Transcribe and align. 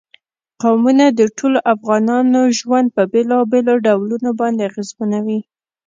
قومونه 0.61 1.05
د 1.19 1.21
ټولو 1.37 1.57
افغانانو 1.73 2.41
ژوند 2.59 2.87
په 2.95 3.01
بېلابېلو 3.11 3.73
ډولونو 3.85 4.29
باندې 4.39 4.61
اغېزمنوي. 4.69 5.39